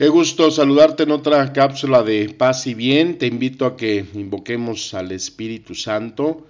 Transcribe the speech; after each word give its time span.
Qué 0.00 0.08
gusto 0.08 0.50
saludarte 0.50 1.02
en 1.02 1.10
otra 1.10 1.52
cápsula 1.52 2.02
de 2.02 2.30
paz 2.30 2.66
y 2.66 2.72
bien. 2.72 3.18
Te 3.18 3.26
invito 3.26 3.66
a 3.66 3.76
que 3.76 4.06
invoquemos 4.14 4.94
al 4.94 5.12
Espíritu 5.12 5.74
Santo 5.74 6.46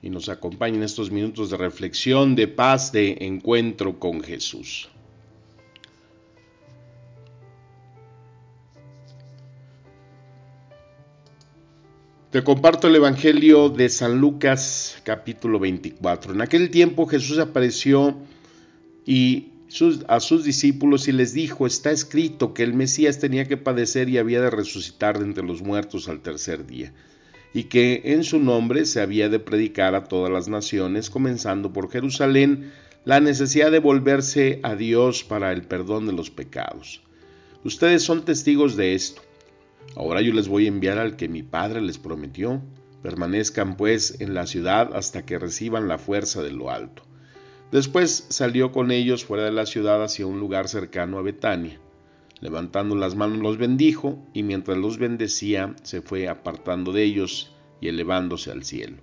y 0.00 0.10
nos 0.10 0.28
acompañe 0.28 0.76
en 0.76 0.84
estos 0.84 1.10
minutos 1.10 1.50
de 1.50 1.56
reflexión, 1.56 2.36
de 2.36 2.46
paz, 2.46 2.92
de 2.92 3.16
encuentro 3.22 3.98
con 3.98 4.20
Jesús. 4.20 4.88
Te 12.30 12.44
comparto 12.44 12.86
el 12.86 12.94
Evangelio 12.94 13.70
de 13.70 13.88
San 13.88 14.20
Lucas 14.20 15.00
capítulo 15.02 15.58
24. 15.58 16.32
En 16.32 16.42
aquel 16.42 16.70
tiempo 16.70 17.08
Jesús 17.08 17.40
apareció 17.40 18.14
y 19.04 19.48
a 20.06 20.20
sus 20.20 20.44
discípulos 20.44 21.08
y 21.08 21.12
les 21.12 21.34
dijo, 21.34 21.66
está 21.66 21.90
escrito 21.90 22.54
que 22.54 22.62
el 22.62 22.74
Mesías 22.74 23.18
tenía 23.18 23.46
que 23.46 23.56
padecer 23.56 24.08
y 24.08 24.18
había 24.18 24.40
de 24.40 24.50
resucitar 24.50 25.18
de 25.18 25.26
entre 25.26 25.44
los 25.44 25.62
muertos 25.62 26.08
al 26.08 26.20
tercer 26.20 26.66
día, 26.66 26.92
y 27.52 27.64
que 27.64 28.02
en 28.04 28.24
su 28.24 28.38
nombre 28.38 28.86
se 28.86 29.00
había 29.00 29.28
de 29.28 29.38
predicar 29.38 29.94
a 29.94 30.04
todas 30.04 30.32
las 30.32 30.48
naciones, 30.48 31.10
comenzando 31.10 31.72
por 31.72 31.90
Jerusalén, 31.90 32.72
la 33.04 33.20
necesidad 33.20 33.70
de 33.70 33.78
volverse 33.78 34.60
a 34.62 34.74
Dios 34.74 35.24
para 35.24 35.52
el 35.52 35.62
perdón 35.62 36.06
de 36.06 36.12
los 36.12 36.30
pecados. 36.30 37.02
Ustedes 37.64 38.02
son 38.02 38.24
testigos 38.24 38.76
de 38.76 38.94
esto. 38.94 39.22
Ahora 39.96 40.20
yo 40.20 40.32
les 40.32 40.48
voy 40.48 40.66
a 40.66 40.68
enviar 40.68 40.98
al 40.98 41.16
que 41.16 41.28
mi 41.28 41.42
Padre 41.42 41.80
les 41.80 41.98
prometió. 41.98 42.62
Permanezcan 43.02 43.76
pues 43.76 44.20
en 44.20 44.34
la 44.34 44.46
ciudad 44.46 44.94
hasta 44.94 45.24
que 45.24 45.38
reciban 45.38 45.88
la 45.88 45.98
fuerza 45.98 46.42
de 46.42 46.52
lo 46.52 46.70
alto. 46.70 47.02
Después 47.70 48.26
salió 48.30 48.72
con 48.72 48.90
ellos 48.90 49.24
fuera 49.24 49.44
de 49.44 49.52
la 49.52 49.66
ciudad 49.66 50.02
hacia 50.02 50.26
un 50.26 50.40
lugar 50.40 50.68
cercano 50.68 51.18
a 51.18 51.22
Betania. 51.22 51.78
Levantando 52.40 52.94
las 52.94 53.14
manos 53.14 53.38
los 53.38 53.58
bendijo, 53.58 54.18
y 54.32 54.42
mientras 54.42 54.78
los 54.78 54.98
bendecía 54.98 55.74
se 55.82 56.00
fue 56.00 56.28
apartando 56.28 56.92
de 56.92 57.02
ellos 57.02 57.52
y 57.80 57.88
elevándose 57.88 58.50
al 58.50 58.64
cielo. 58.64 58.98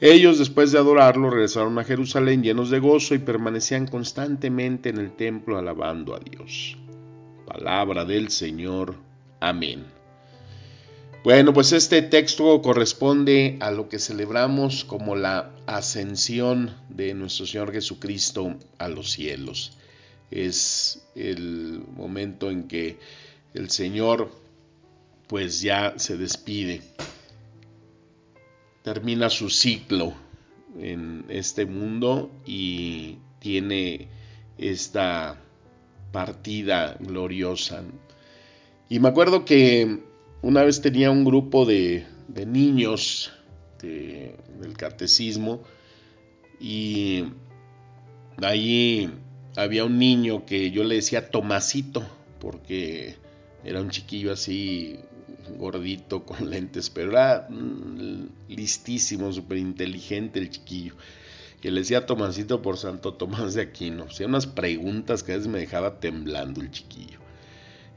Ellos, 0.00 0.38
después 0.38 0.72
de 0.72 0.78
adorarlo, 0.78 1.30
regresaron 1.30 1.78
a 1.78 1.84
Jerusalén 1.84 2.42
llenos 2.42 2.70
de 2.70 2.80
gozo 2.80 3.14
y 3.14 3.18
permanecían 3.18 3.86
constantemente 3.86 4.88
en 4.88 4.98
el 4.98 5.12
templo 5.12 5.58
alabando 5.58 6.14
a 6.14 6.18
Dios. 6.18 6.76
Palabra 7.46 8.04
del 8.04 8.30
Señor. 8.30 8.96
Amén. 9.38 9.84
Bueno, 11.22 11.52
pues 11.52 11.72
este 11.72 12.02
texto 12.02 12.60
corresponde 12.62 13.58
a 13.60 13.70
lo 13.70 13.88
que 13.88 14.00
celebramos 14.00 14.84
como 14.84 15.14
la 15.14 15.51
ascensión 15.66 16.76
de 16.88 17.14
nuestro 17.14 17.46
Señor 17.46 17.72
Jesucristo 17.72 18.58
a 18.78 18.88
los 18.88 19.10
cielos. 19.10 19.76
Es 20.30 21.06
el 21.14 21.82
momento 21.94 22.50
en 22.50 22.68
que 22.68 22.98
el 23.54 23.70
Señor 23.70 24.30
pues 25.28 25.60
ya 25.60 25.94
se 25.96 26.16
despide, 26.16 26.82
termina 28.82 29.30
su 29.30 29.48
ciclo 29.48 30.14
en 30.78 31.24
este 31.28 31.66
mundo 31.66 32.30
y 32.46 33.18
tiene 33.38 34.08
esta 34.58 35.40
partida 36.12 36.96
gloriosa. 37.00 37.82
Y 38.88 39.00
me 39.00 39.08
acuerdo 39.08 39.44
que 39.44 40.00
una 40.42 40.62
vez 40.62 40.80
tenía 40.80 41.10
un 41.10 41.24
grupo 41.24 41.64
de, 41.64 42.06
niños 42.46 43.32
de- 43.82 44.36
del 44.60 44.76
catecismo 44.76 45.62
y 46.60 47.24
allí 48.42 49.10
había 49.56 49.84
un 49.84 49.98
niño 49.98 50.46
que 50.46 50.70
yo 50.70 50.84
le 50.84 50.96
decía 50.96 51.30
Tomasito 51.30 52.06
porque 52.40 53.16
era 53.64 53.80
un 53.80 53.90
chiquillo 53.90 54.32
así 54.32 54.98
gordito 55.58 56.24
con 56.24 56.48
lentes, 56.50 56.90
pero 56.90 57.10
era 57.12 57.46
mm, 57.48 58.26
listísimo, 58.48 59.32
súper 59.32 59.58
inteligente 59.58 60.38
el 60.38 60.50
chiquillo. 60.50 60.94
Que 61.60 61.70
le 61.70 61.80
decía 61.80 62.06
Tomasito 62.06 62.60
por 62.60 62.76
Santo 62.76 63.14
Tomás 63.14 63.54
de 63.54 63.62
Aquino. 63.62 64.04
Hacía 64.04 64.26
unas 64.26 64.48
preguntas 64.48 65.22
que 65.22 65.32
a 65.32 65.36
veces 65.36 65.48
me 65.50 65.60
dejaba 65.60 66.00
temblando 66.00 66.60
el 66.60 66.72
chiquillo. 66.72 67.20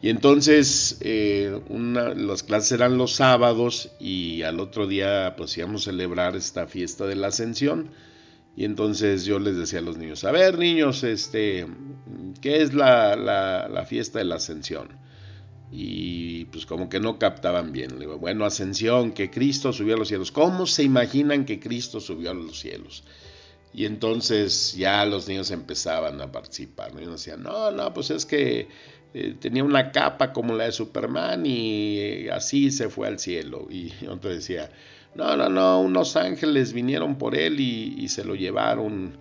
Y 0.06 0.10
entonces 0.12 1.00
eh, 1.02 1.60
una, 1.68 2.14
las 2.14 2.44
clases 2.44 2.74
eran 2.74 2.96
los 2.96 3.14
sábados 3.14 3.90
y 4.00 4.44
al 4.44 4.60
otro 4.60 4.86
día 4.86 5.34
pues 5.36 5.58
íbamos 5.58 5.82
a 5.82 5.86
celebrar 5.90 6.36
esta 6.36 6.68
fiesta 6.68 7.08
de 7.08 7.16
la 7.16 7.30
ascensión. 7.30 7.90
Y 8.56 8.66
entonces 8.66 9.26
yo 9.26 9.40
les 9.40 9.58
decía 9.58 9.80
a 9.80 9.82
los 9.82 9.98
niños, 9.98 10.24
a 10.24 10.32
ver 10.32 10.60
niños, 10.60 11.04
este, 11.04 11.66
¿qué 12.40 12.62
es 12.62 12.76
la, 12.76 13.16
la, 13.16 13.86
fiesta 13.86 14.20
de 14.20 14.26
la 14.26 14.36
ascensión? 14.36 14.90
Y 15.72 16.46
pues 16.52 16.68
como 16.68 16.88
que 16.88 17.00
no 17.00 17.18
captaban 17.18 17.72
bien. 17.72 17.98
Bueno, 18.20 18.46
ascensión, 18.46 19.12
que 19.12 19.32
Cristo 19.32 19.74
subió 19.74 19.96
a 19.96 19.98
los 19.98 20.10
cielos. 20.10 20.32
¿Cómo 20.32 20.68
se 20.68 20.84
imaginan 20.84 21.46
que 21.46 21.60
Cristo 21.60 22.00
subió 22.00 22.30
a 22.30 22.36
los 22.36 22.60
cielos? 22.60 23.04
Y 23.76 23.86
entonces 23.86 24.74
ya 24.78 25.06
los 25.06 25.28
niños 25.28 25.52
empezaban 25.52 26.22
a 26.22 26.32
participar. 26.32 26.94
¿no? 26.94 27.02
Y 27.02 27.04
uno 27.04 27.14
decía, 27.14 27.36
no, 27.36 27.72
no, 27.72 27.94
pues 27.94 28.10
es 28.10 28.26
que 28.26 28.70
eh, 29.14 29.36
tenía 29.38 29.66
una 29.66 29.92
capa 29.92 30.32
como 30.32 30.54
la 30.56 30.64
de 30.64 30.72
Superman 30.72 31.46
y 31.46 31.98
eh, 32.00 32.32
así 32.32 32.72
se 32.72 32.88
fue 32.88 33.10
al 33.10 33.20
cielo. 33.20 33.68
Y 33.70 33.92
otro 34.10 34.30
decía, 34.30 34.72
no, 35.14 35.36
no, 35.36 35.50
no, 35.50 35.82
unos 35.82 36.16
ángeles 36.16 36.72
vinieron 36.72 37.18
por 37.18 37.36
él 37.36 37.60
y, 37.60 37.96
y 37.98 38.08
se 38.08 38.24
lo 38.24 38.36
llevaron. 38.36 39.18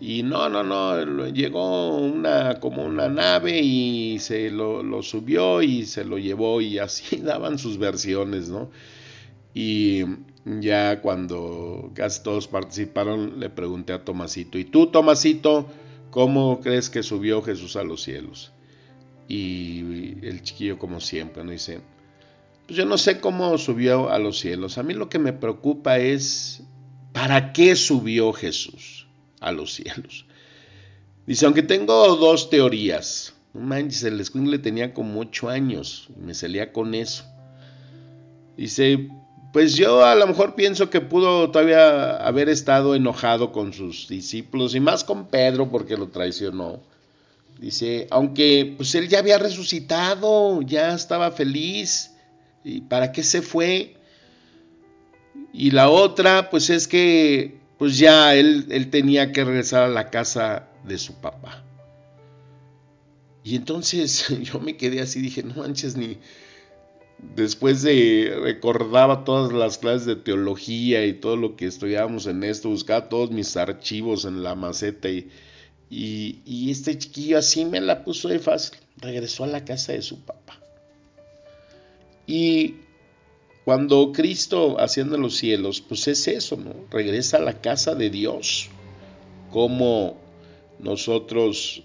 Y 0.00 0.22
no, 0.22 0.50
no, 0.50 0.62
no, 0.62 1.28
llegó 1.28 1.96
una 1.96 2.60
como 2.60 2.84
una 2.84 3.08
nave 3.08 3.58
y 3.62 4.18
se 4.18 4.50
lo, 4.50 4.82
lo 4.82 5.02
subió 5.02 5.62
y 5.62 5.86
se 5.86 6.04
lo 6.04 6.18
llevó 6.18 6.60
y 6.60 6.78
así 6.78 7.16
daban 7.22 7.58
sus 7.58 7.78
versiones, 7.78 8.50
¿no? 8.50 8.70
Y 9.54 10.04
ya 10.44 11.00
cuando 11.00 11.90
casi 11.94 12.22
todos 12.22 12.48
participaron, 12.48 13.40
le 13.40 13.50
pregunté 13.50 13.92
a 13.92 14.04
Tomasito, 14.04 14.58
¿y 14.58 14.64
tú, 14.64 14.88
Tomasito, 14.88 15.66
cómo 16.10 16.60
crees 16.60 16.90
que 16.90 17.02
subió 17.02 17.42
Jesús 17.42 17.76
a 17.76 17.84
los 17.84 18.02
cielos? 18.02 18.52
Y 19.26 20.18
el 20.26 20.42
chiquillo, 20.42 20.78
como 20.78 21.00
siempre, 21.00 21.44
¿no? 21.44 21.50
dice, 21.50 21.80
pues 22.66 22.76
yo 22.76 22.84
no 22.84 22.98
sé 22.98 23.20
cómo 23.20 23.56
subió 23.56 24.10
a 24.10 24.18
los 24.18 24.38
cielos. 24.38 24.76
A 24.76 24.82
mí 24.82 24.92
lo 24.92 25.08
que 25.08 25.18
me 25.18 25.32
preocupa 25.32 25.98
es, 25.98 26.62
¿para 27.12 27.52
qué 27.52 27.74
subió 27.74 28.32
Jesús 28.32 29.06
a 29.40 29.50
los 29.50 29.72
cielos? 29.72 30.26
Dice, 31.26 31.46
aunque 31.46 31.62
tengo 31.62 32.16
dos 32.16 32.50
teorías. 32.50 33.34
No 33.54 33.60
manches, 33.60 34.02
el 34.02 34.20
escuincle 34.20 34.58
tenía 34.58 34.92
como 34.92 35.20
ocho 35.20 35.48
años 35.48 36.08
y 36.16 36.20
me 36.20 36.34
salía 36.34 36.72
con 36.72 36.94
eso. 36.94 37.24
Dice, 38.56 39.08
pues 39.54 39.76
yo 39.76 40.04
a 40.04 40.16
lo 40.16 40.26
mejor 40.26 40.56
pienso 40.56 40.90
que 40.90 41.00
pudo 41.00 41.48
todavía 41.52 42.16
haber 42.16 42.48
estado 42.48 42.96
enojado 42.96 43.52
con 43.52 43.72
sus 43.72 44.08
discípulos 44.08 44.74
y 44.74 44.80
más 44.80 45.04
con 45.04 45.28
Pedro 45.28 45.70
porque 45.70 45.96
lo 45.96 46.08
traicionó. 46.08 46.82
Dice, 47.60 48.08
aunque 48.10 48.74
pues 48.76 48.96
él 48.96 49.08
ya 49.08 49.20
había 49.20 49.38
resucitado, 49.38 50.60
ya 50.62 50.92
estaba 50.92 51.30
feliz, 51.30 52.10
¿y 52.64 52.80
para 52.80 53.12
qué 53.12 53.22
se 53.22 53.42
fue? 53.42 53.94
Y 55.52 55.70
la 55.70 55.88
otra, 55.88 56.50
pues 56.50 56.68
es 56.68 56.88
que 56.88 57.60
pues 57.78 57.96
ya 57.96 58.34
él, 58.34 58.66
él 58.70 58.90
tenía 58.90 59.30
que 59.30 59.44
regresar 59.44 59.84
a 59.84 59.88
la 59.88 60.10
casa 60.10 60.66
de 60.82 60.98
su 60.98 61.14
papá. 61.20 61.62
Y 63.44 63.54
entonces 63.54 64.26
yo 64.42 64.58
me 64.58 64.76
quedé 64.76 65.00
así, 65.00 65.20
dije, 65.20 65.44
no 65.44 65.54
manches, 65.62 65.96
ni, 65.96 66.18
después 67.18 67.82
de 67.82 68.36
recordaba 68.40 69.24
todas 69.24 69.52
las 69.52 69.78
clases 69.78 70.06
de 70.06 70.16
teología 70.16 71.04
y 71.06 71.14
todo 71.14 71.36
lo 71.36 71.56
que 71.56 71.66
estudiábamos 71.66 72.26
en 72.26 72.44
esto, 72.44 72.68
buscaba 72.68 73.08
todos 73.08 73.30
mis 73.30 73.56
archivos 73.56 74.24
en 74.24 74.42
la 74.42 74.54
maceta 74.54 75.08
y, 75.08 76.70
este 76.70 76.98
chiquillo 76.98 77.38
así 77.38 77.64
me 77.64 77.80
la 77.80 78.04
puso 78.04 78.28
de 78.28 78.38
fácil, 78.38 78.78
regresó 78.96 79.44
a 79.44 79.48
la 79.48 79.64
casa 79.64 79.92
de 79.92 80.02
su 80.02 80.20
papá. 80.20 80.58
Y 82.26 82.76
cuando 83.64 84.12
Cristo 84.12 84.78
asciende 84.80 85.18
los 85.18 85.36
cielos, 85.36 85.80
pues 85.80 86.08
es 86.08 86.26
eso, 86.26 86.56
¿no? 86.56 86.74
Regresa 86.90 87.36
a 87.36 87.42
la 87.42 87.60
casa 87.60 87.94
de 87.94 88.10
Dios, 88.10 88.68
como 89.52 90.18
nosotros 90.80 91.84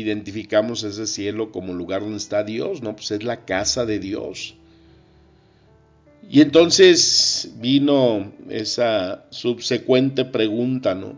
identificamos 0.00 0.82
ese 0.84 1.06
cielo 1.06 1.52
como 1.52 1.74
lugar 1.74 2.02
donde 2.02 2.16
está 2.16 2.44
Dios, 2.44 2.82
¿no? 2.82 2.94
Pues 2.96 3.10
es 3.10 3.22
la 3.22 3.44
casa 3.44 3.86
de 3.86 3.98
Dios. 3.98 4.56
Y 6.30 6.42
entonces 6.42 7.52
vino 7.56 8.32
esa 8.50 9.24
subsecuente 9.30 10.24
pregunta, 10.24 10.94
¿no? 10.94 11.16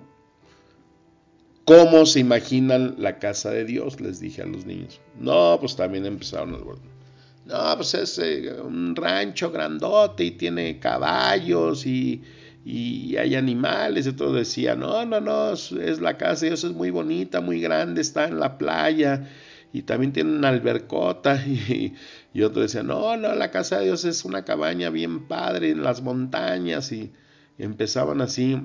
¿Cómo 1.64 2.06
se 2.06 2.20
imaginan 2.20 2.96
la 2.98 3.18
casa 3.18 3.50
de 3.50 3.64
Dios? 3.64 4.00
Les 4.00 4.20
dije 4.20 4.42
a 4.42 4.46
los 4.46 4.66
niños. 4.66 5.00
No, 5.18 5.56
pues 5.60 5.76
también 5.76 6.06
empezaron 6.06 6.54
a 6.54 6.58
No, 6.58 7.76
pues 7.76 7.94
es 7.94 8.18
eh, 8.18 8.52
un 8.60 8.96
rancho 8.96 9.50
grandote 9.50 10.24
y 10.24 10.30
tiene 10.32 10.78
caballos 10.78 11.86
y, 11.86 12.22
y 12.64 13.16
hay 13.16 13.34
animales 13.34 14.06
y 14.06 14.12
todo. 14.12 14.34
Decía, 14.34 14.74
no, 14.74 15.04
no, 15.06 15.20
no, 15.20 15.52
es 15.52 16.00
la 16.00 16.16
casa 16.16 16.42
de 16.42 16.50
Dios, 16.50 16.64
es 16.64 16.72
muy 16.72 16.90
bonita, 16.90 17.40
muy 17.40 17.60
grande, 17.60 18.00
está 18.00 18.26
en 18.26 18.38
la 18.38 18.58
playa 18.58 19.28
y 19.72 19.82
también 19.82 20.12
tiene 20.12 20.30
una 20.36 20.48
albercota 20.48 21.36
y, 21.46 21.94
y 22.32 22.42
otro 22.42 22.62
decía, 22.62 22.82
no, 22.82 23.16
no, 23.16 23.34
la 23.34 23.50
casa 23.50 23.78
de 23.78 23.86
Dios 23.86 24.04
es 24.04 24.24
una 24.24 24.44
cabaña 24.44 24.90
bien 24.90 25.26
padre 25.26 25.70
en 25.70 25.82
las 25.82 26.02
montañas 26.02 26.92
y 26.92 27.12
empezaban 27.58 28.20
así 28.20 28.60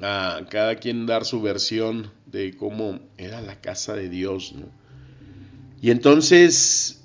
a 0.00 0.40
cada 0.48 0.76
quien 0.76 1.06
dar 1.06 1.24
su 1.24 1.42
versión 1.42 2.12
de 2.26 2.56
cómo 2.56 3.00
era 3.16 3.40
la 3.40 3.60
casa 3.60 3.94
de 3.94 4.08
Dios, 4.08 4.54
¿no? 4.54 4.66
Y 5.80 5.90
entonces, 5.90 7.04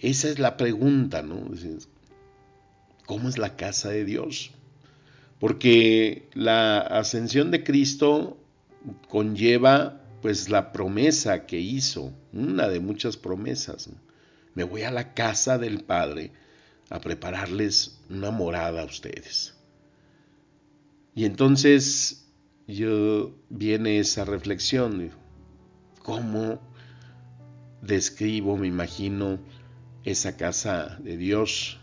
esa 0.00 0.28
es 0.28 0.38
la 0.38 0.56
pregunta, 0.56 1.22
¿no? 1.22 1.48
¿Cómo 3.06 3.28
es 3.28 3.38
la 3.38 3.56
casa 3.56 3.90
de 3.90 4.04
Dios? 4.04 4.52
Porque 5.38 6.28
la 6.34 6.78
ascensión 6.78 7.50
de 7.50 7.64
Cristo 7.64 8.38
conlleva 9.08 10.00
pues 10.22 10.48
la 10.48 10.72
promesa 10.72 11.44
que 11.46 11.60
hizo, 11.60 12.12
una 12.32 12.68
de 12.68 12.80
muchas 12.80 13.16
promesas. 13.16 13.90
Me 14.54 14.64
voy 14.64 14.82
a 14.82 14.90
la 14.90 15.12
casa 15.12 15.58
del 15.58 15.84
Padre 15.84 16.32
a 16.88 17.00
prepararles 17.00 18.00
una 18.08 18.30
morada 18.30 18.82
a 18.82 18.86
ustedes. 18.86 19.54
Y 21.14 21.24
entonces 21.26 22.26
yo 22.66 23.36
viene 23.50 23.98
esa 23.98 24.24
reflexión, 24.24 25.10
¿cómo 26.02 26.60
describo, 27.82 28.56
me 28.56 28.66
imagino, 28.66 29.38
esa 30.04 30.36
casa 30.36 30.98
de 31.02 31.16
Dios? 31.16 31.78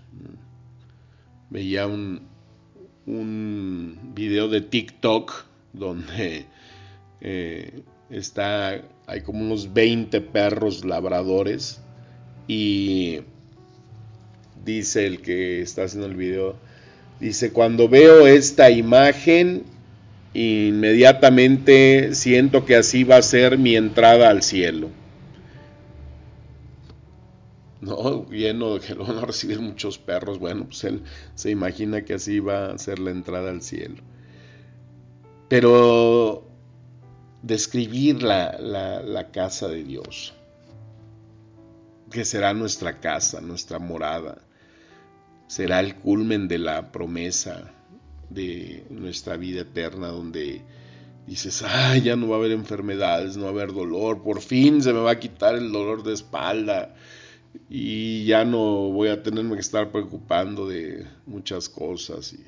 Veía 1.50 1.86
un, 1.86 2.28
un 3.06 3.98
video 4.14 4.48
de 4.48 4.62
TikTok 4.62 5.46
donde 5.74 6.46
eh, 7.22 7.82
está, 8.10 8.82
hay 9.08 9.22
como 9.22 9.42
unos 9.42 9.74
20 9.74 10.22
perros 10.22 10.86
labradores 10.86 11.82
y 12.48 13.20
dice 14.64 15.08
el 15.08 15.22
que 15.22 15.62
está 15.62 15.84
haciendo 15.84 16.08
el 16.08 16.16
video, 16.16 16.56
dice, 17.20 17.52
cuando 17.52 17.88
veo 17.88 18.28
esta 18.28 18.70
imagen, 18.70 19.64
inmediatamente 20.34 22.14
siento 22.14 22.66
que 22.66 22.76
así 22.76 23.04
va 23.04 23.18
a 23.18 23.22
ser 23.22 23.58
mi 23.58 23.76
entrada 23.76 24.30
al 24.30 24.44
cielo. 24.44 24.90
No, 27.82 28.30
lleno 28.30 28.76
de 28.76 28.80
que 28.80 28.94
lo 28.94 29.06
van 29.08 29.18
a 29.18 29.26
recibir 29.26 29.60
muchos 29.60 29.98
perros. 29.98 30.40
Bueno, 30.40 30.66
pues 30.66 30.84
él 30.84 31.04
se 31.36 31.50
imagina 31.50 32.06
que 32.06 32.14
así 32.14 32.40
va 32.40 32.72
a 32.72 32.78
ser 32.78 33.00
la 33.00 33.12
entrada 33.12 33.50
al 33.50 33.62
cielo. 33.62 34.02
Pero 35.50 36.48
describir 37.42 38.24
la, 38.24 38.58
la, 38.60 39.32
casa 39.32 39.68
de 39.68 39.84
Dios, 39.84 40.34
que 42.10 42.24
será 42.24 42.54
nuestra 42.54 43.00
casa, 43.02 43.42
nuestra 43.42 43.80
morada, 43.80 44.38
será 45.48 45.82
el 45.82 45.96
culmen 45.96 46.48
de 46.48 46.60
la 46.60 46.94
promesa 46.94 47.74
de 48.30 48.86
nuestra 48.90 49.36
vida 49.36 49.62
eterna, 49.62 50.08
donde 50.08 50.62
dices, 51.28 51.64
ay, 51.64 52.02
ya 52.02 52.16
no 52.16 52.30
va 52.30 52.38
a 52.38 52.40
haber 52.40 52.52
enfermedades, 52.52 53.36
no 53.36 53.44
va 53.44 53.50
a 53.50 53.54
haber 53.54 53.74
dolor, 53.74 54.24
por 54.24 54.40
fin 54.40 54.82
se 54.82 54.94
me 54.94 55.00
va 55.00 55.12
a 55.12 55.20
quitar 55.20 55.56
el 55.56 55.74
dolor 55.74 56.04
de 56.04 56.14
espalda 56.14 56.96
y 57.70 58.26
ya 58.26 58.46
no 58.46 58.90
voy 58.92 59.10
a 59.10 59.24
tenerme 59.24 59.56
que 59.56 59.62
estar 59.62 59.92
preocupando 59.92 60.68
de 60.68 61.06
muchas 61.26 61.70
cosas. 61.70 62.34
Y, 62.34 62.44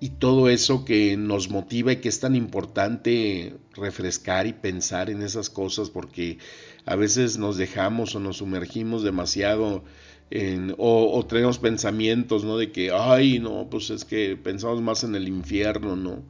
y 0.00 0.10
todo 0.10 0.48
eso 0.48 0.84
que 0.84 1.16
nos 1.16 1.48
motiva 1.48 1.92
y 1.92 1.96
que 1.96 2.08
es 2.08 2.20
tan 2.20 2.36
importante 2.36 3.54
refrescar 3.74 4.46
y 4.46 4.52
pensar 4.52 5.08
en 5.08 5.22
esas 5.22 5.48
cosas 5.48 5.88
porque 5.90 6.38
a 6.84 6.96
veces 6.96 7.38
nos 7.38 7.56
dejamos 7.56 8.14
o 8.14 8.20
nos 8.20 8.38
sumergimos 8.38 9.02
demasiado 9.02 9.82
en, 10.30 10.74
o, 10.78 11.24
tenemos 11.26 11.58
pensamientos, 11.58 12.44
¿no? 12.44 12.56
De 12.56 12.72
que, 12.72 12.90
ay, 12.92 13.38
no, 13.38 13.68
pues 13.70 13.90
es 13.90 14.04
que 14.04 14.36
pensamos 14.36 14.82
más 14.82 15.04
en 15.04 15.14
el 15.14 15.28
infierno, 15.28 15.96
¿no? 15.96 16.22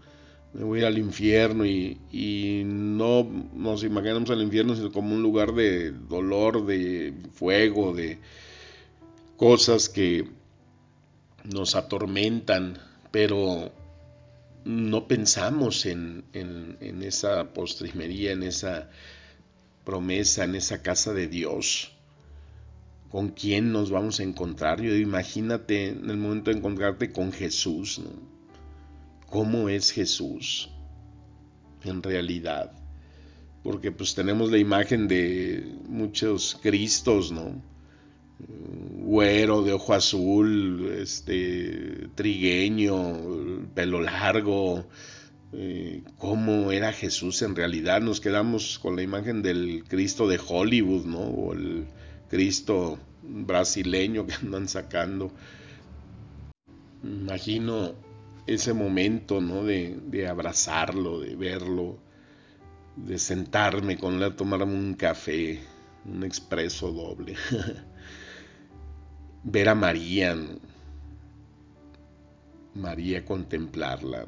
Me 0.55 0.65
voy 0.65 0.83
al 0.85 0.99
infierno 0.99 1.67
y, 1.67 1.99
y 2.13 2.63
no 2.65 3.25
nos 3.55 3.85
imaginamos 3.85 4.31
el 4.31 4.43
infierno 4.43 4.75
sino 4.75 4.93
como 4.93 5.15
un 5.15 5.23
lugar 5.23 5.53
de 5.53 5.91
dolor, 5.91 6.65
de 6.65 7.13
fuego, 7.33 7.93
de 7.93 8.19
cosas 9.37 9.89
que 9.89 10.29
nos 11.45 11.75
atormentan 11.75 12.79
pero 13.15 13.71
no 14.65 15.07
pensamos 15.07 15.87
en, 15.87 16.25
esa 17.01 17.53
postrimería, 17.53 18.33
en 18.33 18.43
esa 18.43 18.91
promesa, 19.85 20.43
en 20.43 20.57
esa 20.57 20.83
casa 20.83 21.13
de 21.13 21.29
Dios. 21.29 21.93
¿Con 23.13 23.29
quién 23.29 23.71
nos 23.71 23.93
vamos 23.93 24.19
a 24.19 24.25
encontrar? 24.25 24.83
Yo 24.83 24.97
imagínate 24.97 25.91
en 25.91 26.11
el 26.11 26.17
momento 26.17 26.51
de 26.51 26.57
encontrarte 26.57 27.13
con 27.13 27.31
Jesús, 27.31 28.01
¿Cómo 29.35 29.69
es 29.69 29.91
Jesús 29.91 30.71
en 31.83 32.05
realidad? 32.05 32.71
Porque 33.65 33.91
pues 33.91 34.15
tenemos 34.15 34.53
la 34.53 34.59
imagen 34.59 35.09
de 35.09 35.75
muchos 35.89 36.57
Cristos, 36.63 37.33
¿no? 37.33 37.61
güero 39.03 39.65
de 39.65 39.73
ojo 39.73 39.93
azul, 39.93 40.89
este, 41.01 42.11
trigueño, 42.15 43.67
pelo 43.75 44.03
largo, 44.03 44.87
eh, 45.53 46.05
cómo 46.17 46.71
era 46.71 46.93
Jesús 46.93 47.43
en 47.43 47.57
realidad. 47.57 48.03
Nos 48.03 48.21
quedamos 48.21 48.79
con 48.79 48.95
la 48.95 49.03
imagen 49.03 49.43
del 49.43 49.83
Cristo 49.89 50.29
de 50.29 50.39
Hollywood, 50.47 51.07
¿no? 51.07 51.19
O 51.19 51.55
el 51.55 51.87
Cristo 52.31 53.01
brasileño 53.25 54.29
que 54.29 54.35
andan 54.35 54.69
sacando. 54.69 55.33
Imagino 57.03 58.04
ese 58.47 58.75
momento, 58.75 59.41
¿no? 59.41 59.65
De, 59.65 60.27
abrazarlo, 60.29 61.21
de 61.21 61.35
verlo, 61.35 61.99
de 62.97 63.19
sentarme 63.19 63.99
con 63.99 64.15
él 64.15 64.25
a 64.25 64.37
tomarme 64.37 64.75
un 64.75 64.95
café, 64.95 65.61
un 66.05 66.25
expreso 66.25 66.93
doble. 66.93 67.37
ver 69.45 69.69
a 69.69 69.75
María, 69.75 70.37
María 72.75 73.25
contemplarla, 73.25 74.27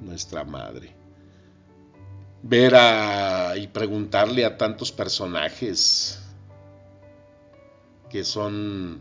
nuestra 0.00 0.44
madre. 0.44 0.92
Ver 2.42 2.74
a, 2.74 3.56
y 3.56 3.68
preguntarle 3.68 4.44
a 4.44 4.58
tantos 4.58 4.92
personajes 4.92 6.20
que 8.10 8.22
son 8.22 9.00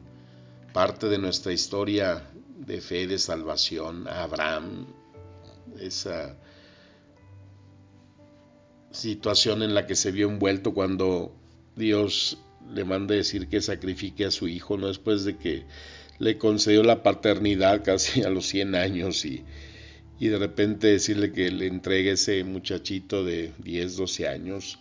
parte 0.71 1.07
de 1.07 1.17
nuestra 1.17 1.51
historia 1.51 2.23
de 2.65 2.81
fe, 2.81 3.07
de 3.07 3.17
salvación, 3.17 4.07
a 4.07 4.23
Abraham, 4.23 4.87
esa 5.79 6.37
situación 8.91 9.63
en 9.63 9.73
la 9.73 9.87
que 9.87 9.95
se 9.95 10.11
vio 10.11 10.29
envuelto 10.29 10.73
cuando 10.73 11.35
Dios 11.75 12.37
le 12.71 12.85
manda 12.85 13.15
decir 13.15 13.47
que 13.47 13.61
sacrifique 13.61 14.25
a 14.25 14.31
su 14.31 14.47
hijo, 14.47 14.77
¿no? 14.77 14.87
Después 14.87 15.25
de 15.25 15.37
que 15.37 15.65
le 16.19 16.37
concedió 16.37 16.83
la 16.83 17.03
paternidad 17.03 17.83
casi 17.83 18.21
a 18.23 18.29
los 18.29 18.45
100 18.47 18.75
años 18.75 19.25
y, 19.25 19.43
y 20.19 20.27
de 20.27 20.37
repente 20.37 20.87
decirle 20.87 21.31
que 21.31 21.51
le 21.51 21.67
entregue 21.67 22.11
ese 22.11 22.43
muchachito 22.43 23.23
de 23.23 23.51
10, 23.59 23.97
12 23.97 24.27
años. 24.27 24.79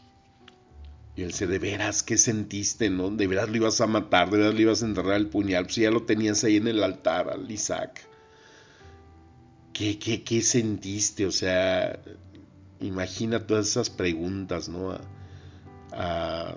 Y 1.15 1.23
él 1.23 1.29
dice, 1.29 1.47
de 1.47 1.59
veras, 1.59 2.03
¿qué 2.03 2.17
sentiste, 2.17 2.89
no? 2.89 3.11
De 3.11 3.27
veras 3.27 3.51
lo 3.51 3.57
ibas 3.57 3.81
a 3.81 3.87
matar, 3.87 4.31
de 4.31 4.39
veras 4.39 4.55
le 4.55 4.63
ibas 4.63 4.83
a 4.83 4.87
enterrar 4.87 5.17
el 5.17 5.29
puñal, 5.29 5.65
pues 5.65 5.77
ya 5.77 5.91
lo 5.91 6.05
tenías 6.05 6.43
ahí 6.45 6.57
en 6.57 6.69
el 6.69 6.83
altar, 6.83 7.29
al 7.29 7.51
Isaac. 7.51 8.09
¿Qué, 9.73 9.99
qué, 9.99 10.23
qué 10.23 10.41
sentiste? 10.43 11.27
O 11.27 11.33
sea, 11.33 12.01
imagina 12.81 13.47
todas 13.47 13.69
esas 13.69 13.91
preguntas, 13.91 14.69
¿no? 14.69 14.99
a 15.93 16.57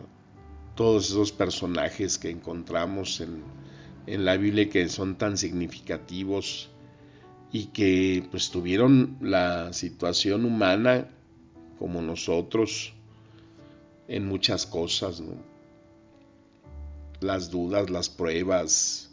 todos 0.76 1.10
esos 1.10 1.32
personajes 1.32 2.18
que 2.18 2.30
encontramos 2.30 3.22
en, 3.22 3.44
la 4.08 4.38
Biblia 4.38 4.70
que 4.70 4.88
son 4.88 5.18
tan 5.18 5.38
significativos 5.38 6.70
y 7.52 7.68
que 7.68 8.28
pues 8.30 8.52
tuvieron 8.52 9.18
la 9.20 9.74
situación 9.74 10.46
humana 10.46 11.08
como 11.80 12.02
nosotros, 12.02 12.94
en 14.08 14.26
muchas 14.26 14.66
cosas. 14.66 15.22
Las 17.22 17.50
dudas, 17.50 17.90
las 17.90 18.10
pruebas, 18.10 19.12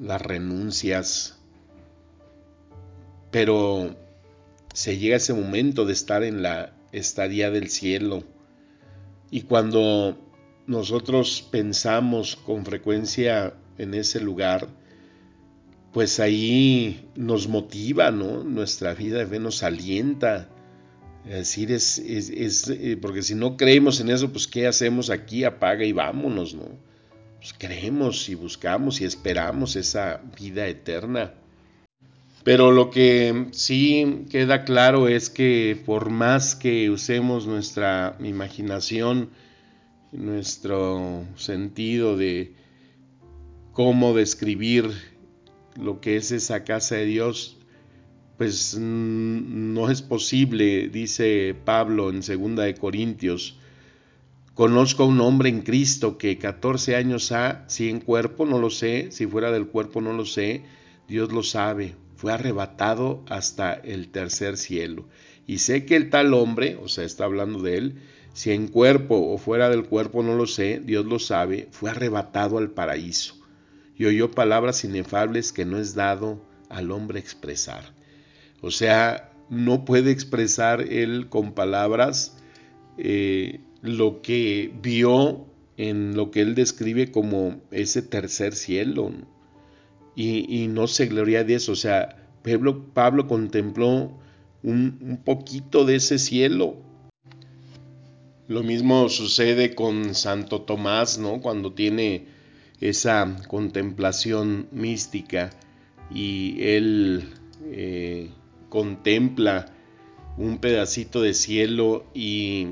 las 0.00 0.20
renuncias. 0.22 1.38
Pero 3.30 3.94
se 4.74 4.98
llega 4.98 5.16
ese 5.16 5.34
momento 5.34 5.84
de 5.84 5.92
estar 5.92 6.22
en 6.22 6.42
la 6.42 6.72
estadía 6.92 7.50
del 7.50 7.68
cielo. 7.68 8.24
Y 9.30 9.42
cuando 9.42 10.18
nosotros 10.66 11.46
pensamos 11.50 12.36
con 12.36 12.64
frecuencia 12.64 13.54
en 13.78 13.94
ese 13.94 14.20
lugar, 14.20 14.68
pues 15.92 16.20
ahí 16.20 17.08
nos 17.14 17.48
motiva, 17.48 18.10
¿no? 18.10 18.44
Nuestra 18.44 18.94
vida 18.94 19.18
de 19.18 19.26
fe 19.26 19.38
nos 19.38 19.62
alienta. 19.62 20.48
Es 21.24 21.34
decir, 21.34 21.70
es, 21.70 21.98
es, 21.98 22.68
eh, 22.68 22.98
porque 23.00 23.22
si 23.22 23.34
no 23.34 23.56
creemos 23.56 24.00
en 24.00 24.10
eso, 24.10 24.32
pues 24.32 24.48
¿qué 24.48 24.66
hacemos 24.66 25.08
aquí? 25.08 25.44
Apaga 25.44 25.84
y 25.84 25.92
vámonos, 25.92 26.54
¿no? 26.54 26.68
Pues 27.38 27.54
creemos 27.56 28.28
y 28.28 28.34
buscamos 28.34 29.00
y 29.00 29.04
esperamos 29.04 29.76
esa 29.76 30.20
vida 30.38 30.66
eterna. 30.66 31.34
Pero 32.44 32.72
lo 32.72 32.90
que 32.90 33.46
sí 33.52 34.26
queda 34.30 34.64
claro 34.64 35.06
es 35.06 35.30
que 35.30 35.80
por 35.86 36.10
más 36.10 36.56
que 36.56 36.90
usemos 36.90 37.46
nuestra 37.46 38.16
imaginación, 38.20 39.30
nuestro 40.10 41.24
sentido 41.36 42.16
de 42.16 42.54
cómo 43.72 44.12
describir 44.12 44.90
lo 45.76 46.00
que 46.00 46.16
es 46.16 46.32
esa 46.32 46.64
casa 46.64 46.96
de 46.96 47.06
Dios, 47.06 47.58
pues 48.42 48.76
mm, 48.76 49.72
no 49.72 49.88
es 49.88 50.02
posible, 50.02 50.88
dice 50.88 51.54
Pablo 51.64 52.10
en 52.10 52.22
2 52.22 52.56
de 52.56 52.74
Corintios. 52.74 53.56
Conozco 54.54 55.04
a 55.04 55.06
un 55.06 55.20
hombre 55.20 55.48
en 55.48 55.62
Cristo 55.62 56.18
que 56.18 56.38
14 56.38 56.96
años 56.96 57.30
ha, 57.30 57.64
si 57.68 57.88
en 57.88 58.00
cuerpo 58.00 58.44
no 58.44 58.58
lo 58.58 58.68
sé, 58.68 59.12
si 59.12 59.28
fuera 59.28 59.52
del 59.52 59.68
cuerpo 59.68 60.00
no 60.00 60.12
lo 60.12 60.24
sé, 60.24 60.64
Dios 61.06 61.30
lo 61.30 61.44
sabe, 61.44 61.94
fue 62.16 62.32
arrebatado 62.32 63.24
hasta 63.28 63.74
el 63.74 64.08
tercer 64.08 64.56
cielo. 64.56 65.06
Y 65.46 65.58
sé 65.58 65.86
que 65.86 65.94
el 65.94 66.10
tal 66.10 66.34
hombre, 66.34 66.76
o 66.82 66.88
sea, 66.88 67.04
está 67.04 67.26
hablando 67.26 67.62
de 67.62 67.76
él, 67.76 67.94
si 68.32 68.50
en 68.50 68.66
cuerpo 68.66 69.32
o 69.32 69.38
fuera 69.38 69.70
del 69.70 69.84
cuerpo 69.84 70.24
no 70.24 70.34
lo 70.34 70.48
sé, 70.48 70.82
Dios 70.84 71.06
lo 71.06 71.20
sabe, 71.20 71.68
fue 71.70 71.90
arrebatado 71.90 72.58
al 72.58 72.72
paraíso 72.72 73.36
y 73.96 74.06
oyó 74.06 74.32
palabras 74.32 74.82
inefables 74.82 75.52
que 75.52 75.64
no 75.64 75.78
es 75.78 75.94
dado 75.94 76.44
al 76.68 76.90
hombre 76.90 77.20
expresar. 77.20 78.01
O 78.62 78.70
sea, 78.70 79.30
no 79.50 79.84
puede 79.84 80.10
expresar 80.10 80.80
él 80.80 81.28
con 81.28 81.52
palabras 81.52 82.38
eh, 82.96 83.60
lo 83.82 84.22
que 84.22 84.72
vio 84.80 85.44
en 85.76 86.16
lo 86.16 86.30
que 86.30 86.40
él 86.40 86.54
describe 86.54 87.10
como 87.10 87.60
ese 87.70 88.00
tercer 88.00 88.54
cielo. 88.54 89.12
Y, 90.14 90.68
no 90.68 90.86
se 90.86 91.06
gloria 91.06 91.42
de 91.42 91.54
eso. 91.54 91.72
O 91.72 91.76
sea, 91.76 92.28
Pablo, 92.94 93.26
contempló 93.26 94.12
un, 94.62 94.98
un 95.00 95.20
poquito 95.24 95.84
de 95.84 95.96
ese 95.96 96.18
cielo. 96.18 96.76
Lo 98.48 98.62
mismo 98.62 99.08
sucede 99.08 99.74
con 99.74 100.14
Santo 100.14 100.62
Tomás, 100.62 101.18
¿no? 101.18 101.40
Cuando 101.40 101.72
tiene 101.72 102.26
esa 102.80 103.36
contemplación 103.48 104.68
mística 104.70 105.50
y 106.12 106.56
él 106.60 107.32
eh, 107.70 108.28
contempla 108.72 109.66
un 110.38 110.56
pedacito 110.56 111.20
de 111.20 111.34
cielo 111.34 112.06
y 112.14 112.68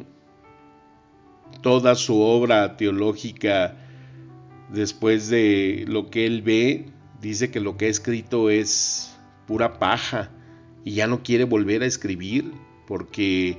toda 1.60 1.94
su 1.94 2.18
obra 2.18 2.78
teológica 2.78 3.76
después 4.72 5.28
de 5.28 5.84
lo 5.86 6.08
que 6.08 6.24
él 6.24 6.40
ve, 6.40 6.86
dice 7.20 7.50
que 7.50 7.60
lo 7.60 7.76
que 7.76 7.84
ha 7.84 7.88
escrito 7.90 8.48
es 8.48 9.14
pura 9.46 9.78
paja 9.78 10.30
y 10.86 10.92
ya 10.92 11.06
no 11.06 11.22
quiere 11.22 11.44
volver 11.44 11.82
a 11.82 11.86
escribir 11.86 12.50
porque 12.86 13.58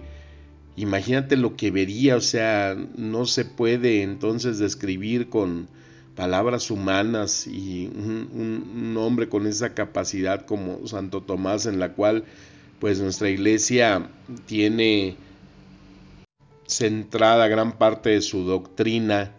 imagínate 0.75 1.37
lo 1.37 1.55
que 1.55 1.69
vería, 1.69 2.15
o 2.15 2.21
sea, 2.21 2.75
no 2.97 3.27
se 3.27 3.45
puede 3.45 4.01
entonces 4.01 4.57
describir 4.57 5.29
con 5.29 5.69
palabras 6.15 6.69
humanas 6.71 7.47
y 7.47 7.87
un, 7.87 8.95
hombre 8.97 9.29
con 9.29 9.47
esa 9.47 9.73
capacidad 9.73 10.45
como 10.45 10.85
Santo 10.87 11.21
Tomás 11.21 11.65
en 11.65 11.79
la 11.79 11.93
cual 11.93 12.25
pues 12.79 12.99
nuestra 12.99 13.29
iglesia 13.29 14.09
tiene 14.45 15.15
centrada 16.67 17.47
gran 17.47 17.77
parte 17.77 18.11
de 18.11 18.21
su 18.21 18.43
doctrina 18.43 19.31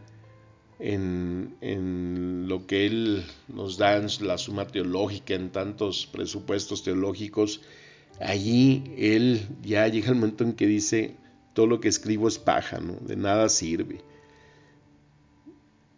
en, 0.79 1.55
en, 1.61 2.49
lo 2.49 2.67
que 2.67 2.87
él 2.87 3.25
nos 3.49 3.79
da 3.79 3.97
en 3.97 4.07
la 4.27 4.39
suma 4.39 4.67
teológica, 4.67 5.35
en 5.35 5.51
tantos 5.51 6.07
presupuestos 6.07 6.83
teológicos, 6.83 7.61
allí 8.21 8.83
él 8.97 9.47
ya 9.63 9.87
llega 9.89 10.09
el 10.09 10.17
momento 10.17 10.45
en 10.45 10.55
que 10.55 10.67
dice, 10.67 11.17
todo 11.53 11.67
lo 11.67 11.81
que 11.81 11.89
escribo 11.89 12.29
es 12.29 12.39
paja, 12.39 12.79
¿no? 12.81 12.95
de 12.95 13.17
nada 13.17 13.49
sirve. 13.49 14.01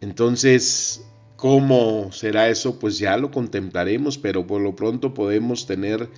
Entonces, 0.05 1.01
¿cómo 1.35 2.11
será 2.11 2.49
eso? 2.49 2.77
Pues 2.77 2.99
ya 2.99 3.17
lo 3.17 3.31
contemplaremos, 3.31 4.19
pero 4.19 4.45
por 4.45 4.61
lo 4.61 4.75
pronto 4.75 5.15
podemos 5.15 5.65
tener 5.65 6.09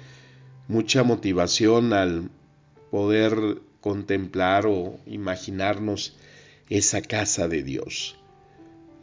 mucha 0.67 1.03
motivación 1.03 1.93
al 1.93 2.29
poder 2.91 3.61
contemplar 3.79 4.65
o 4.67 4.99
imaginarnos 5.05 6.17
esa 6.69 7.01
casa 7.01 7.47
de 7.47 7.63
Dios, 7.63 8.17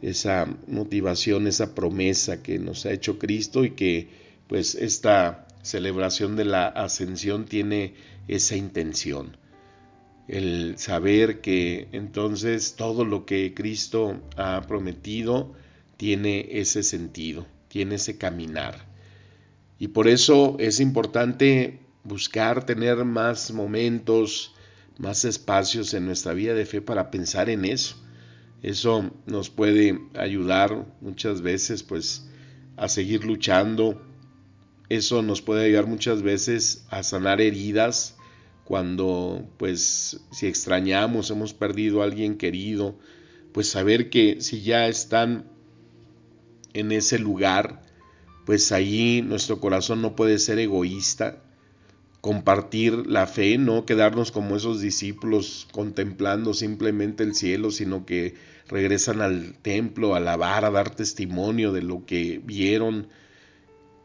esa 0.03 0.45
motivación, 0.67 1.47
esa 1.47 1.73
promesa 1.73 2.43
que 2.43 2.59
nos 2.59 2.85
ha 2.85 2.91
hecho 2.91 3.17
Cristo 3.17 3.65
y 3.65 3.71
que 3.71 4.09
pues 4.45 4.75
esta 4.75 5.47
celebración 5.63 6.35
de 6.35 6.45
la 6.45 6.67
ascensión 6.67 7.45
tiene 7.45 7.95
esa 8.27 8.55
intención 8.55 9.35
el 10.27 10.77
saber 10.77 11.41
que 11.41 11.87
entonces 11.91 12.75
todo 12.75 13.05
lo 13.05 13.25
que 13.25 13.53
Cristo 13.53 14.21
ha 14.37 14.61
prometido 14.67 15.53
tiene 15.97 16.47
ese 16.51 16.83
sentido, 16.83 17.45
tiene 17.67 17.95
ese 17.95 18.17
caminar. 18.17 18.87
Y 19.77 19.89
por 19.89 20.07
eso 20.07 20.55
es 20.59 20.79
importante 20.79 21.79
buscar 22.03 22.65
tener 22.65 23.03
más 23.05 23.51
momentos, 23.51 24.53
más 24.97 25.25
espacios 25.25 25.93
en 25.93 26.05
nuestra 26.05 26.33
vida 26.33 26.53
de 26.53 26.65
fe 26.65 26.81
para 26.81 27.11
pensar 27.11 27.49
en 27.49 27.65
eso. 27.65 28.01
Eso 28.63 29.11
nos 29.27 29.49
puede 29.49 29.99
ayudar 30.15 30.85
muchas 31.01 31.41
veces 31.41 31.83
pues 31.83 32.27
a 32.77 32.87
seguir 32.87 33.25
luchando. 33.25 34.01
Eso 34.89 35.21
nos 35.21 35.41
puede 35.41 35.65
ayudar 35.65 35.87
muchas 35.87 36.21
veces 36.23 36.85
a 36.89 37.03
sanar 37.03 37.41
heridas 37.41 38.14
cuando 38.65 39.47
pues 39.57 40.21
si 40.31 40.47
extrañamos, 40.47 41.29
hemos 41.29 41.53
perdido 41.53 42.01
a 42.01 42.05
alguien 42.05 42.35
querido, 42.35 42.97
pues 43.53 43.69
saber 43.69 44.09
que 44.09 44.41
si 44.41 44.61
ya 44.61 44.87
están 44.87 45.45
en 46.73 46.91
ese 46.91 47.19
lugar, 47.19 47.81
pues 48.45 48.71
ahí 48.71 49.21
nuestro 49.21 49.59
corazón 49.59 50.01
no 50.01 50.15
puede 50.15 50.39
ser 50.39 50.59
egoísta, 50.59 51.41
compartir 52.21 53.05
la 53.05 53.27
fe, 53.27 53.59
no 53.59 53.85
quedarnos 53.85 54.31
como 54.31 54.55
esos 54.55 54.81
discípulos 54.81 55.67
contemplando 55.71 56.55
simplemente 56.55 57.23
el 57.23 57.35
cielo, 57.35 57.69
sino 57.69 58.05
que 58.05 58.33
regresan 58.67 59.21
al 59.21 59.53
templo 59.61 60.15
a 60.15 60.17
alabar, 60.17 60.65
a 60.65 60.71
dar 60.71 60.95
testimonio 60.95 61.71
de 61.71 61.83
lo 61.83 62.03
que 62.05 62.41
vieron, 62.43 63.09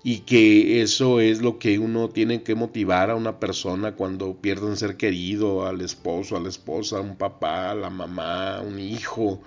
y 0.02 0.21
que 0.21 0.80
eso 0.83 1.21
es 1.21 1.42
lo 1.42 1.59
que 1.59 1.78
uno 1.78 2.09
tiene 2.09 2.42
que 2.42 2.54
motivar 2.54 3.11
a 3.11 3.16
una 3.16 3.38
persona 3.38 3.92
cuando 3.92 4.35
pierde 4.35 4.66
un 4.66 4.76
ser 4.76 4.97
querido, 4.97 5.66
al 5.66 5.83
esposo, 5.83 6.37
a 6.37 6.40
la 6.40 6.49
esposa, 6.49 6.99
a 6.99 7.00
un 7.00 7.16
papá, 7.16 7.71
a 7.71 7.75
la 7.75 7.90
mamá, 7.90 8.57
a 8.57 8.62
un 8.62 8.78
hijo, 8.78 9.42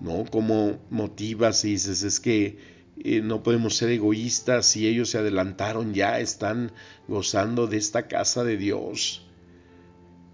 ¿no? 0.00 0.24
Como 0.30 0.78
motivas 0.90 1.64
y 1.64 1.70
dices, 1.70 2.02
es 2.02 2.20
que 2.20 2.58
eh, 2.98 3.20
no 3.22 3.42
podemos 3.42 3.76
ser 3.76 3.90
egoístas 3.90 4.66
si 4.66 4.86
ellos 4.86 5.10
se 5.10 5.18
adelantaron 5.18 5.94
ya, 5.94 6.20
están 6.20 6.72
gozando 7.06 7.66
de 7.66 7.78
esta 7.78 8.08
casa 8.08 8.44
de 8.44 8.56
Dios. 8.58 9.27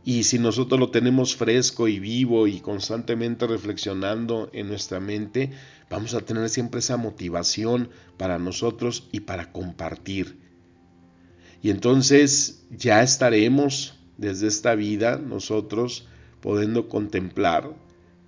Y 0.05 0.25
si 0.25 0.39
nosotros 0.39 0.79
lo 0.79 0.91
tenemos 0.91 1.35
fresco 1.35 1.89
y 1.89 1.99
vivo 1.99 2.47
y 2.47 2.61
constantemente 2.61 3.47
reflexionando 3.47 4.51
en 4.53 4.69
nuestra 4.69 5.01
mente, 5.01 5.51
vamos 5.89 6.13
a 6.15 6.21
tener 6.21 6.49
siempre 6.51 6.81
esa 6.81 6.99
motivación 6.99 7.89
para 8.19 8.39
nosotros 8.39 9.09
y 9.13 9.21
para 9.21 9.51
compartir. 9.51 10.39
Y 11.63 11.71
entonces 11.71 12.67
ya 12.71 13.03
estaremos 13.03 13.95
desde 14.19 14.49
esta 14.49 14.75
vida 14.75 15.17
nosotros 15.17 16.07
pudiendo 16.41 16.91
contemplar 16.91 17.75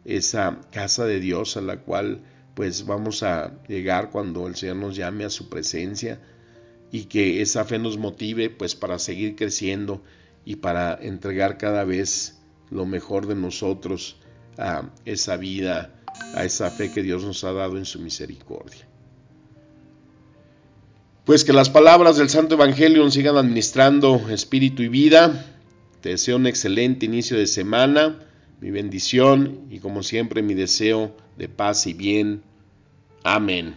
esa 0.06 0.62
casa 0.72 1.04
de 1.04 1.20
Dios 1.20 1.58
a 1.58 1.60
la 1.60 1.80
cual 1.80 2.22
pues 2.54 2.86
vamos 2.86 3.22
a 3.22 3.62
llegar 3.68 4.10
cuando 4.10 4.46
el 4.46 4.56
Señor 4.56 4.76
nos 4.76 4.96
llame 4.96 5.24
a 5.26 5.30
su 5.30 5.50
presencia 5.50 6.22
y 6.90 7.04
que 7.04 7.42
esa 7.42 7.66
fe 7.66 7.78
nos 7.78 7.98
motive 7.98 8.48
pues 8.48 8.74
para 8.74 8.98
seguir 8.98 9.36
creciendo 9.36 10.02
y 10.46 10.56
para 10.56 10.94
entregar 10.94 11.58
cada 11.58 11.84
vez 11.84 12.38
lo 12.70 12.86
mejor 12.86 13.26
de 13.26 13.34
nosotros 13.34 14.16
a 14.56 14.88
esa 15.04 15.36
vida, 15.36 15.92
a 16.34 16.44
esa 16.44 16.70
fe 16.70 16.90
que 16.92 17.02
Dios 17.02 17.24
nos 17.24 17.44
ha 17.44 17.52
dado 17.52 17.76
en 17.76 17.84
su 17.84 17.98
misericordia. 17.98 18.86
Pues 21.24 21.44
que 21.44 21.52
las 21.52 21.68
palabras 21.68 22.16
del 22.16 22.30
Santo 22.30 22.54
Evangelio 22.54 23.02
nos 23.02 23.14
sigan 23.14 23.36
administrando 23.36 24.30
espíritu 24.30 24.84
y 24.84 24.88
vida. 24.88 25.44
Te 26.00 26.10
deseo 26.10 26.36
un 26.36 26.46
excelente 26.46 27.04
inicio 27.06 27.36
de 27.36 27.48
semana, 27.48 28.20
mi 28.60 28.70
bendición 28.70 29.66
y 29.68 29.80
como 29.80 30.04
siempre 30.04 30.42
mi 30.42 30.54
deseo 30.54 31.16
de 31.36 31.48
paz 31.48 31.88
y 31.88 31.94
bien. 31.94 32.42
Amén. 33.24 33.74